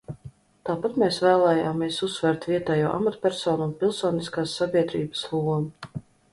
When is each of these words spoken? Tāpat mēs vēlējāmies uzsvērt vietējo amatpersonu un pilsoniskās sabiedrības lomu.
Tāpat 0.69 0.95
mēs 1.03 1.19
vēlējāmies 1.25 1.99
uzsvērt 2.07 2.49
vietējo 2.53 2.89
amatpersonu 2.95 3.69
un 3.69 3.77
pilsoniskās 3.85 4.59
sabiedrības 4.63 5.25
lomu. 5.39 6.07